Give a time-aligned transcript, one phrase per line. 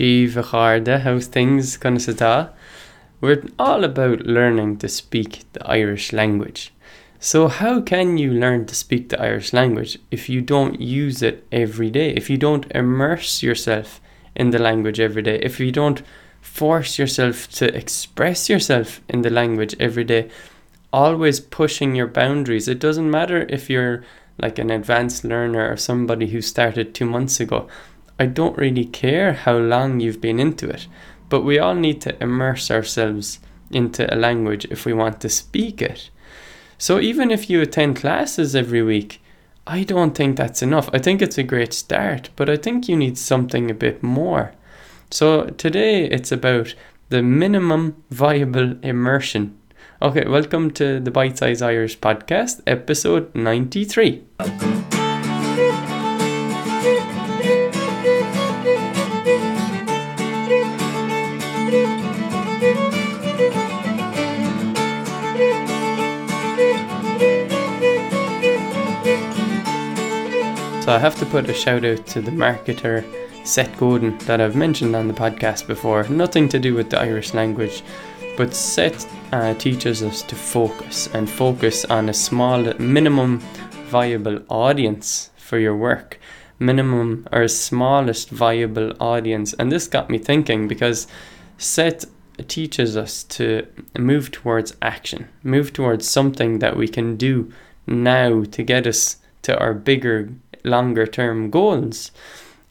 [0.00, 2.52] Jeeva how's things Gonna Kanasata?
[3.20, 6.72] We're all about learning to speak the Irish language.
[7.18, 11.46] So, how can you learn to speak the Irish language if you don't use it
[11.52, 12.12] every day?
[12.12, 14.00] If you don't immerse yourself
[14.34, 15.38] in the language every day?
[15.42, 16.02] If you don't
[16.40, 20.30] force yourself to express yourself in the language every day?
[20.94, 22.68] Always pushing your boundaries.
[22.68, 24.02] It doesn't matter if you're
[24.38, 27.68] like an advanced learner or somebody who started two months ago.
[28.20, 30.86] I don't really care how long you've been into it,
[31.30, 33.38] but we all need to immerse ourselves
[33.70, 36.10] into a language if we want to speak it.
[36.76, 39.22] So even if you attend classes every week,
[39.66, 40.90] I don't think that's enough.
[40.92, 44.52] I think it's a great start, but I think you need something a bit more.
[45.10, 46.74] So today it's about
[47.08, 49.58] the minimum viable immersion.
[50.02, 54.24] Okay, welcome to the Bitesize Irish podcast, episode 93.
[70.90, 73.04] So I have to put a shout out to the marketer
[73.46, 76.02] Seth Godin that I've mentioned on the podcast before.
[76.08, 77.84] Nothing to do with the Irish language,
[78.36, 83.38] but Seth uh, teaches us to focus and focus on a small minimum
[83.86, 86.18] viable audience for your work.
[86.58, 89.52] Minimum or smallest viable audience.
[89.52, 91.06] And this got me thinking because
[91.56, 92.06] Seth
[92.48, 93.64] teaches us to
[93.96, 97.52] move towards action, move towards something that we can do
[97.86, 100.30] now to get us to our bigger
[100.64, 102.10] longer term goals.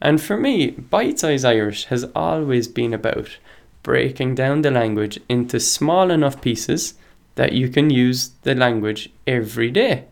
[0.00, 3.38] And for me, Bitesize Irish has always been about
[3.82, 6.94] breaking down the language into small enough pieces
[7.34, 10.04] that you can use the language every day.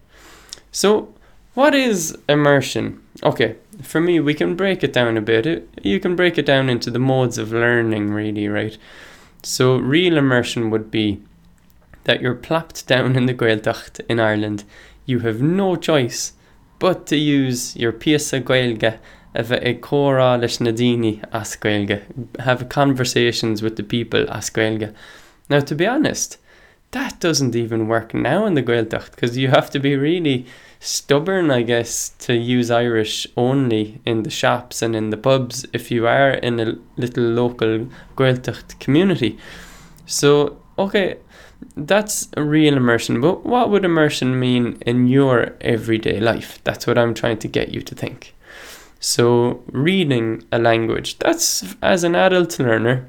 [0.73, 1.15] So,
[1.55, 3.03] what is immersion?
[3.23, 5.69] Okay, for me, we can break it down a bit.
[5.83, 8.77] You can break it down into the modes of learning, really, right?
[9.43, 11.23] So, real immersion would be
[12.05, 14.65] that you're plopped down in the Gaeltacht in Ireland.
[15.05, 16.33] You have no choice
[16.79, 18.99] but to use your píosa Gaeilge
[19.35, 22.03] a bheith ag chorá leis na daoine as Gaeilge,
[22.41, 24.93] have conversations with the people as gaelge.
[25.51, 26.39] Now, to be honest,
[26.91, 30.47] that doesn't even work now in the Gaeltacht because you have to be really
[30.81, 35.91] stubborn, I guess, to use Irish only in the shops and in the pubs if
[35.91, 39.39] you are in a little local Gaeltacht community.
[40.07, 41.19] So, okay,
[41.77, 43.21] that's a real immersion.
[43.21, 46.59] But what would immersion mean in your everyday life?
[46.65, 48.35] That's what I'm trying to get you to think.
[49.01, 53.09] So, reading a language, that's as an adult learner,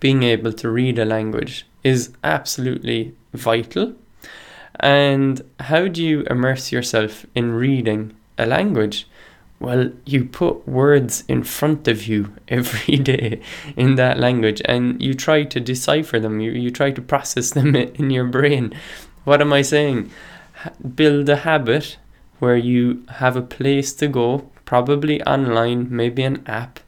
[0.00, 3.94] being able to read a language is absolutely vital.
[4.80, 9.06] And how do you immerse yourself in reading a language?
[9.58, 13.40] Well, you put words in front of you every day
[13.76, 17.74] in that language and you try to decipher them, you, you try to process them
[17.76, 18.74] in your brain.
[19.24, 20.10] What am I saying?
[20.94, 21.96] Build a habit
[22.38, 26.80] where you have a place to go, probably online, maybe an app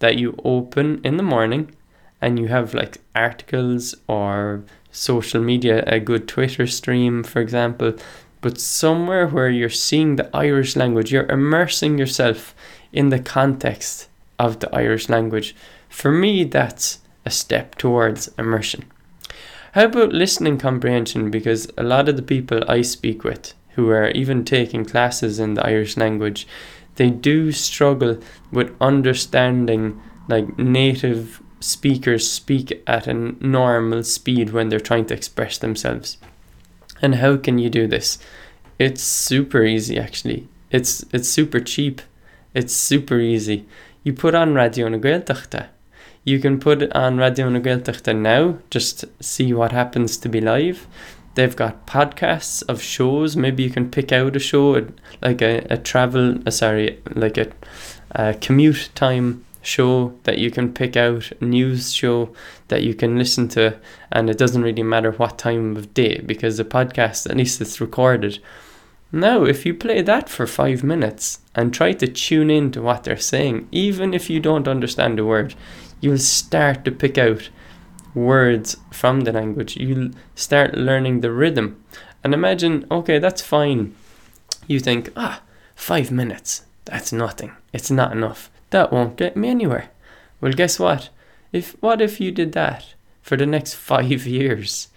[0.00, 1.70] that you open in the morning
[2.20, 7.94] and you have like articles or social media, a good Twitter stream, for example,
[8.40, 12.54] but somewhere where you're seeing the Irish language, you're immersing yourself
[12.92, 15.54] in the context of the Irish language.
[15.88, 18.84] For me, that's a step towards immersion.
[19.72, 21.30] How about listening comprehension?
[21.30, 25.54] Because a lot of the people I speak with who are even taking classes in
[25.54, 26.46] the Irish language,
[26.96, 28.18] they do struggle
[28.50, 35.58] with understanding like native speakers speak at a normal speed when they're trying to express
[35.58, 36.18] themselves.
[37.00, 38.18] And how can you do this?
[38.78, 40.48] It's super easy actually.
[40.70, 42.02] It's it's super cheap.
[42.54, 43.66] It's super easy.
[44.04, 44.98] You put on Radio na.
[46.24, 50.86] You can put on Radio na now, just see what happens to be live.
[51.34, 53.36] They've got podcasts of shows.
[53.36, 54.86] Maybe you can pick out a show,
[55.22, 57.52] like a, a travel, uh, sorry, like a,
[58.10, 62.32] a commute time show that you can pick out, news show
[62.68, 63.78] that you can listen to,
[64.10, 67.80] and it doesn't really matter what time of day because the podcast, at least it's
[67.80, 68.38] recorded.
[69.12, 73.04] Now, if you play that for five minutes and try to tune in to what
[73.04, 75.54] they're saying, even if you don't understand a word,
[76.00, 77.50] you'll start to pick out
[78.14, 79.76] words from the language.
[79.76, 81.82] You'll start learning the rhythm.
[82.24, 83.94] And imagine, okay, that's fine.
[84.66, 85.42] You think, ah,
[85.74, 87.52] five minutes, that's nothing.
[87.72, 88.50] It's not enough.
[88.70, 89.90] That won't get me anywhere.
[90.40, 91.10] Well, guess what?
[91.52, 94.88] If what if you did that for the next five years?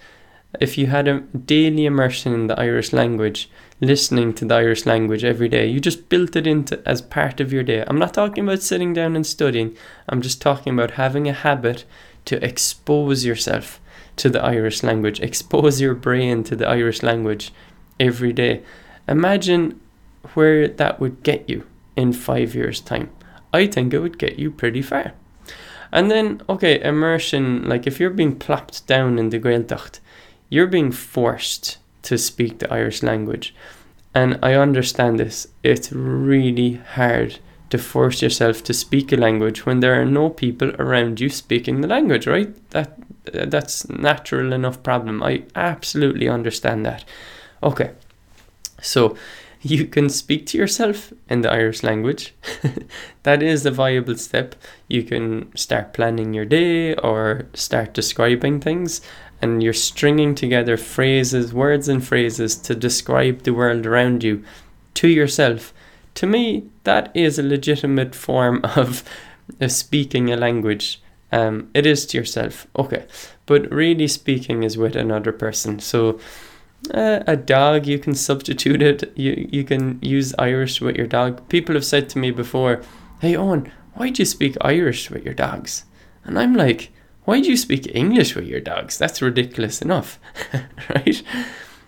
[0.59, 3.49] If you had a daily immersion in the Irish language,
[3.81, 5.65] listening to the Irish language every day.
[5.65, 7.83] You just built it into as part of your day.
[7.87, 9.75] I'm not talking about sitting down and studying.
[10.07, 11.83] I'm just talking about having a habit
[12.25, 13.81] to expose yourself
[14.17, 17.51] to the Irish language, expose your brain to the Irish language
[17.99, 18.61] every day.
[19.07, 19.79] Imagine
[20.35, 21.65] where that would get you
[21.95, 23.09] in 5 years time.
[23.53, 25.13] I think it would get you pretty far.
[25.91, 29.99] And then, okay, immersion, like if you're being plopped down in the Gaeltacht,
[30.49, 33.53] you're being forced to speak the Irish language.
[34.13, 35.47] And I understand this.
[35.63, 37.39] It's really hard
[37.69, 41.81] to force yourself to speak a language when there are no people around you speaking
[41.81, 42.53] the language, right?
[42.71, 45.23] That that's natural enough problem.
[45.23, 47.05] I absolutely understand that.
[47.63, 47.91] Okay.
[48.81, 49.15] So,
[49.63, 52.33] you can speak to yourself in the Irish language.
[53.23, 54.55] that is a viable step.
[54.87, 59.01] You can start planning your day or start describing things,
[59.41, 64.43] and you're stringing together phrases, words, and phrases to describe the world around you
[64.95, 65.73] to yourself.
[66.15, 69.03] To me, that is a legitimate form of
[69.59, 71.01] uh, speaking a language.
[71.31, 73.05] Um, it is to yourself, okay,
[73.45, 75.79] but really speaking is with another person.
[75.79, 76.19] So,
[76.89, 79.11] uh, a dog you can substitute it.
[79.15, 81.47] You you can use irish with your dog.
[81.49, 82.81] People have said to me before
[83.19, 85.85] hey owen why do you speak irish with your dogs?
[86.23, 86.91] And i'm like
[87.25, 88.97] why do you speak english with your dogs?
[88.97, 90.19] That's ridiculous enough.
[90.89, 91.21] Right?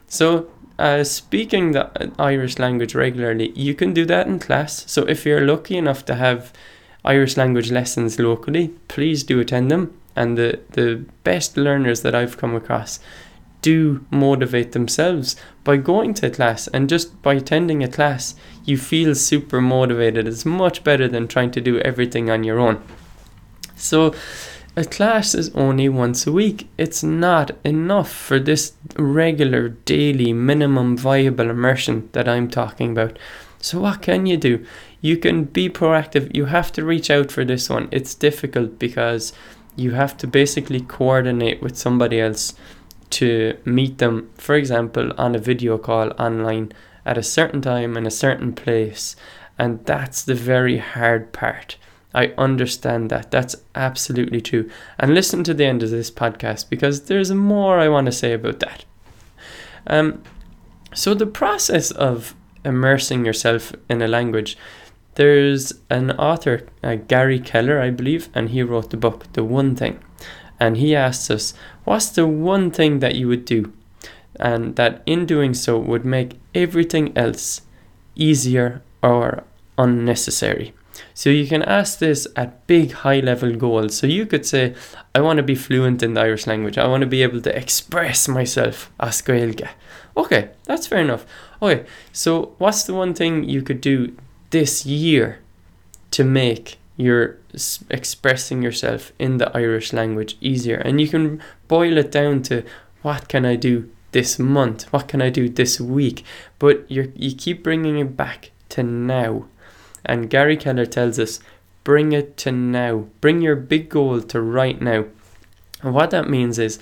[0.07, 4.89] So uh, speaking the irish language regularly you can do that in class.
[4.91, 6.53] So if you're lucky enough to have
[7.03, 9.99] irish language lessons locally please do attend them.
[10.15, 12.99] And the the best learners that i've come across
[13.63, 15.35] do motivate themselves.
[15.63, 20.27] By going to a class and just by attending a class you feel super motivated.
[20.27, 22.83] It's much better than trying to do everything on your own.
[23.75, 24.13] So
[24.75, 26.67] a class is only once a week.
[26.77, 33.17] It's not enough for this regular daily minimum viable immersion that i'm talking about.
[33.59, 34.65] So what can you do?
[34.99, 36.35] You can be proactive.
[36.35, 37.87] You have to reach out for this one.
[37.91, 39.31] It's difficult because
[39.75, 42.53] you have to basically coordinate with somebody else
[43.13, 46.71] to meet them, for example, on a video call online
[47.05, 49.15] at a certain time in a certain place.
[49.57, 51.77] And that's the very hard part.
[52.13, 53.31] I understand that.
[53.31, 54.69] That's absolutely true.
[54.99, 58.33] And listen to the end of this podcast because there's more I want to say
[58.33, 58.85] about that.
[59.87, 60.23] Um,
[60.93, 64.57] so, the process of immersing yourself in a language,
[65.15, 69.75] there's an author, uh, Gary Keller, I believe, and he wrote the book, The One
[69.75, 69.99] Thing.
[70.59, 71.53] And he asks us,
[71.83, 73.73] What's the one thing that you would do?
[74.39, 77.61] And that in doing so would make everything else
[78.15, 79.43] easier or
[79.77, 80.73] unnecessary.
[81.13, 83.97] So you can ask this at big high level goals.
[83.97, 84.75] So you could say,
[85.13, 86.77] I want to be fluent in the Irish language.
[86.77, 89.69] I want to be able to express myself as.
[90.15, 91.25] Okay, that's fair enough.
[91.61, 94.15] Okay, so what's the one thing you could do
[94.51, 95.39] this year
[96.11, 97.37] to make your
[97.89, 100.77] expressing yourself in the Irish language easier.
[100.77, 102.63] And you can boil it down to
[103.01, 104.91] what can I do this month?
[104.93, 106.23] What can I do this week?
[106.59, 109.45] But you you keep bringing it back to now.
[110.05, 111.39] And Gary Keller tells us
[111.83, 113.07] bring it to now.
[113.21, 115.05] Bring your big goal to right now.
[115.81, 116.79] And what that means is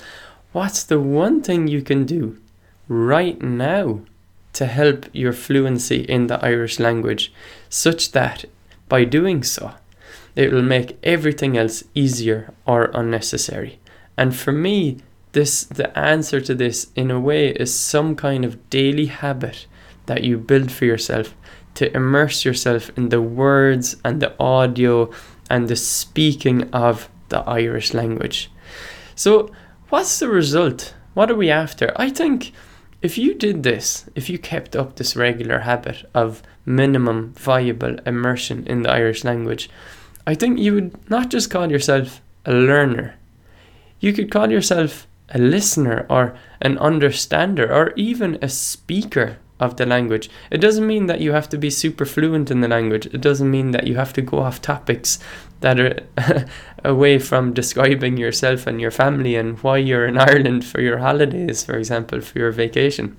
[0.51, 2.37] what's the one thing you can do
[2.87, 4.01] right now
[4.53, 7.33] to help your fluency in the Irish language
[7.69, 8.45] such that
[8.89, 9.73] by doing so
[10.35, 13.79] it will make everything else easier or unnecessary.
[14.17, 14.97] And for me,
[15.33, 19.67] this the answer to this in a way is some kind of daily habit
[20.05, 21.35] that you build for yourself
[21.75, 25.09] to immerse yourself in the words and the audio
[25.49, 28.51] and the speaking of the Irish language.
[29.15, 29.51] So,
[29.89, 30.93] what's the result?
[31.13, 31.93] What are we after?
[31.95, 32.51] I think
[33.01, 38.65] if you did this, if you kept up this regular habit of minimum viable immersion
[38.67, 39.69] in the Irish language,
[40.25, 43.15] I think you would not just call yourself a learner,
[43.99, 49.85] you could call yourself a listener or an understander or even a speaker of the
[49.85, 50.29] language.
[50.49, 53.05] It doesn't mean that you have to be super fluent in the language.
[53.05, 55.19] It doesn't mean that you have to go off topics
[55.61, 55.99] that are
[56.83, 61.63] away from describing yourself and your family and why you're in Ireland for your holidays,
[61.63, 63.15] for example, for your vacation.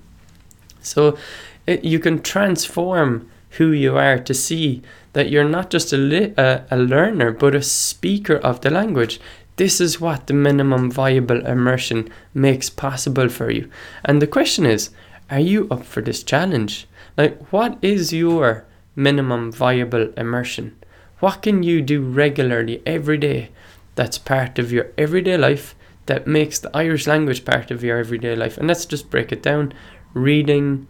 [0.81, 1.17] So
[1.65, 4.81] it, you can transform who you are to see
[5.13, 9.19] that you're not just a, li- a, a learner but a speaker of the language.
[9.55, 13.69] This is what the minimum viable immersion makes possible for you.
[14.03, 14.89] And the question is
[15.29, 16.87] are you up for this challenge?
[17.17, 18.65] Like, what is your
[18.95, 20.75] minimum viable immersion?
[21.19, 23.49] What can you do regularly every day
[23.95, 25.75] that's part of your everyday life
[26.07, 28.57] that makes the Irish language part of your everyday life?
[28.57, 29.73] And let's just break it down
[30.13, 30.87] reading,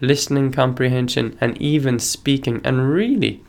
[0.00, 2.60] listening comprehension, and even speaking.
[2.64, 3.42] And really,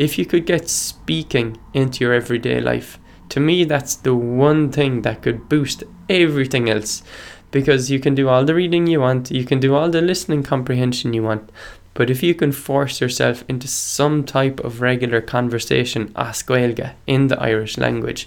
[0.00, 5.02] if you could get speaking into your everyday life, to me, that's the one thing
[5.02, 7.02] that could boost everything else
[7.50, 10.42] because you can do all the reading you want, you can do all the listening
[10.42, 11.52] comprehension you want.
[11.92, 17.26] But if you can force yourself into some type of regular conversation, as Gaeilge, in
[17.26, 18.26] the Irish language,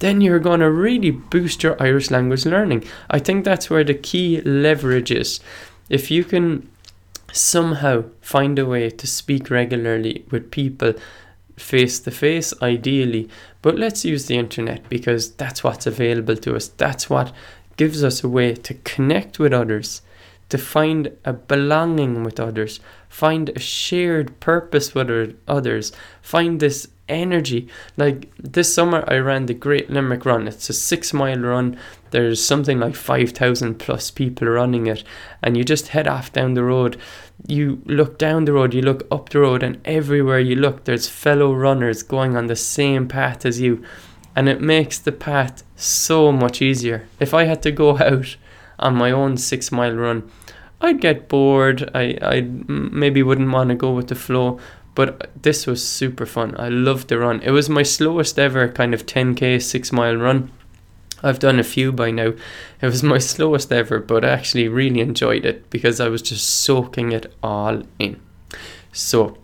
[0.00, 2.82] then you're going to really boost your Irish language learning.
[3.10, 5.38] I think that's where the key leverage is.
[5.88, 6.68] If you can
[7.32, 10.94] somehow find a way to speak regularly with people
[11.56, 13.28] face to face, ideally,
[13.60, 16.68] but let's use the internet because that's what's available to us.
[16.68, 17.32] That's what
[17.76, 20.02] gives us a way to connect with others,
[20.48, 27.68] to find a belonging with others, find a shared purpose with others, find this energy.
[27.96, 30.48] Like this summer, I ran the Great Limerick Run.
[30.48, 31.78] It's a six mile run.
[32.12, 35.02] There's something like 5,000 plus people running it,
[35.42, 36.98] and you just head off down the road.
[37.46, 41.08] You look down the road, you look up the road, and everywhere you look, there's
[41.08, 43.82] fellow runners going on the same path as you.
[44.36, 47.06] And it makes the path so much easier.
[47.18, 48.36] If I had to go out
[48.78, 50.30] on my own six mile run,
[50.80, 51.90] I'd get bored.
[51.94, 54.58] I I maybe wouldn't want to go with the flow.
[54.94, 56.54] But this was super fun.
[56.58, 57.40] I loved the run.
[57.40, 60.50] It was my slowest ever kind of 10k six mile run.
[61.22, 62.34] I've done a few by now.
[62.80, 66.48] It was my slowest ever, but I actually really enjoyed it because I was just
[66.48, 68.20] soaking it all in.
[68.92, 69.38] So,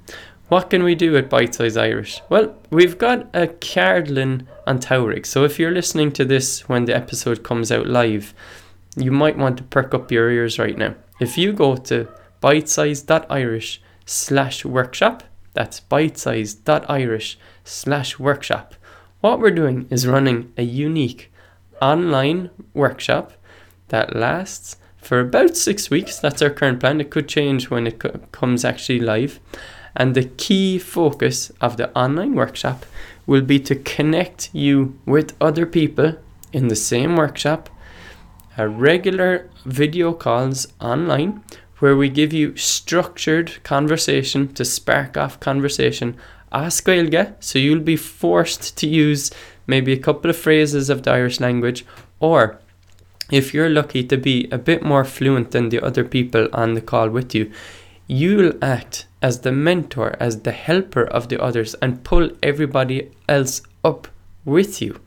[0.49, 2.23] what can we do at Bitesize Irish?
[2.29, 5.27] Well, we've got a Ceardlann an tSamhraidh.
[5.27, 8.35] So, if you're listening to this when the episode comes out live,
[8.97, 10.95] you might want to perk up your ears right now.
[11.21, 12.09] If you go to
[12.43, 18.75] bitesize.irish slash workshop, that's bitesize.irish slash workshop.
[19.21, 21.33] What we're doing is running a unique
[21.83, 23.33] online workshop
[23.89, 26.19] that lasts for about six weeks.
[26.19, 27.01] That's our current plan.
[27.01, 29.41] It could change when it co- comes actually live.
[29.97, 32.85] And the key focus of the online workshop
[33.27, 36.17] will be to connect you with other people
[36.53, 37.69] in the same workshop,
[38.57, 41.43] a regular video calls online
[41.79, 46.17] where we give you structured conversation to spark off conversation
[46.51, 49.31] as Gaeilge, so you'll be forced to use
[49.69, 51.85] maybe a couple of phrases of the Irish language,
[52.19, 52.59] or
[53.31, 56.81] if you're lucky to be a bit more fluent than the other people on the
[56.81, 57.53] call with you,
[58.07, 63.63] you'll act as the mentor, as the helper of the others, and pull everybody else
[63.85, 64.09] up
[64.45, 64.99] with you.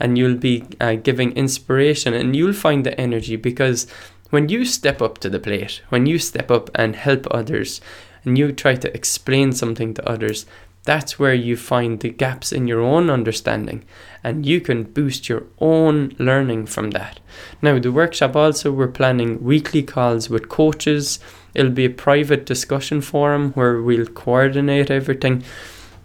[0.00, 3.86] And you'll be uh, giving inspiration, and you'll find the energy because
[4.30, 7.80] when you step up to the plate, when you step up and help others,
[8.24, 10.46] and you try to explain something to others,
[10.86, 13.84] that's where you find the gaps in your own understanding
[14.24, 17.20] and you can boost your own learning from that.
[17.60, 21.18] Now, the workshop also, we're planning weekly calls with coaches.
[21.54, 25.44] It'll be a private discussion forum where we'll coordinate everything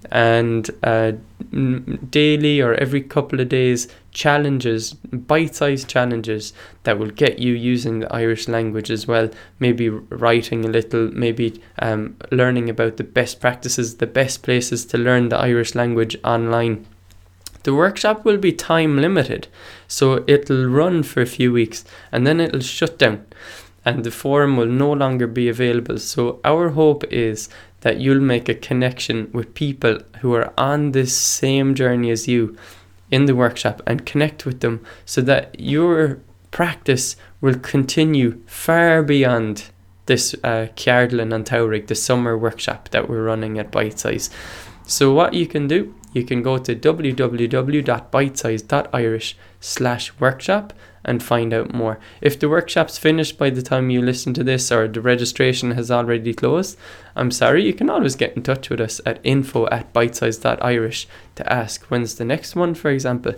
[0.10, 1.12] and uh,
[2.10, 6.54] daily or every couple of days challenges, bite sized challenges
[6.84, 9.30] that will get you using the Irish language as well.
[9.60, 14.98] Maybe writing a little, maybe um, learning about the best practices, the best places to
[14.98, 16.86] learn the Irish language online.
[17.64, 19.48] The workshop will be time limited,
[19.88, 23.26] so it'll run for a few weeks and then it'll shut down
[23.84, 25.98] and the forum will no longer be available.
[25.98, 27.50] So, our hope is
[27.82, 32.58] that you'll make a connection with people who are on this same journey as you
[33.10, 36.22] in the workshop and connect with them so that your
[36.52, 39.66] practice will continue far beyond
[40.06, 44.30] this uh, Ceardlann an tSamhraidh, the summer workshop that we're running at Bitesize.
[44.86, 50.74] So what you can do, you can go to www.bitesize.irish slash workshop
[51.04, 52.00] and find out more.
[52.22, 55.90] If the workshop's finished by the time you listen to this or the registration has
[55.90, 56.78] already closed,
[57.16, 61.54] I'm sorry, you can always get in touch with us at info at bitesize.irish to
[61.54, 63.34] ask when's the next one, for example.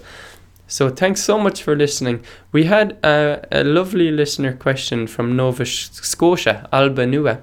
[0.67, 2.23] So thanks so much for listening.
[2.51, 7.41] We had a, a lovely listener question from Nova Scotia, Alba Nua,